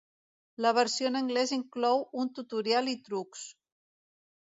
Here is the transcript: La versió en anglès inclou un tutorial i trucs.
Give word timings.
La 0.65 0.71
versió 0.77 1.11
en 1.11 1.19
anglès 1.19 1.53
inclou 1.59 2.03
un 2.25 2.35
tutorial 2.41 2.93
i 2.97 3.01
trucs. 3.11 3.49